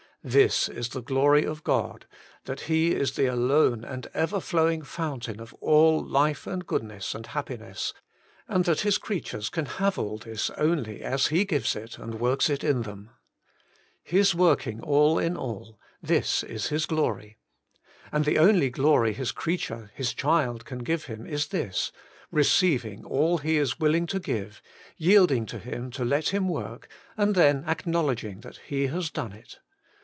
This 0.23 0.69
is 0.69 0.89
the 0.89 1.01
glory 1.01 1.45
of 1.45 1.63
God, 1.63 2.05
that 2.45 2.59
He 2.69 2.93
is 2.93 3.13
the 3.15 3.25
alone 3.25 3.83
and 3.83 4.07
ever 4.13 4.39
flowing 4.39 4.83
fountain 4.83 5.39
of 5.39 5.51
all 5.55 5.99
life 5.99 6.45
and 6.45 6.63
goodness 6.63 7.15
and 7.15 7.25
happiness, 7.25 7.91
and 8.47 8.63
that 8.65 8.81
His 8.81 8.99
crea 8.99 9.21
tures 9.21 9.51
can 9.51 9.65
have 9.65 9.97
all 9.97 10.19
this 10.19 10.51
only 10.59 11.01
as 11.01 11.29
He 11.29 11.43
gives 11.43 11.75
it 11.75 11.97
and 11.97 12.19
works 12.19 12.51
it 12.51 12.63
in 12.63 12.83
them. 12.83 13.09
His 14.03 14.35
working 14.35 14.79
all 14.79 15.17
in 15.17 15.35
all, 15.35 15.79
this 16.03 16.43
is 16.43 16.67
His 16.67 16.85
glory. 16.85 17.37
And 18.11 18.23
the 18.23 18.37
only 18.37 18.69
glory 18.69 19.13
His 19.13 19.31
creature, 19.31 19.89
His 19.95 20.13
child, 20.13 20.65
can 20.65 20.83
give 20.83 21.05
Him 21.05 21.25
is 21.25 21.47
this— 21.47 21.91
receiving 22.31 23.03
all 23.05 23.39
He 23.39 23.57
is 23.57 23.79
willing 23.79 24.05
to 24.05 24.19
give, 24.19 24.61
yielding 24.97 25.47
to 25.47 25.57
Him 25.57 25.89
to 25.93 26.05
let 26.05 26.29
Him 26.29 26.47
work, 26.47 26.87
and 27.17 27.33
then 27.33 27.63
acknowledging 27.65 28.41
that 28.41 28.57
He 28.57 28.85
has 28.85 29.09
done 29.09 29.31
it. 29.31 29.57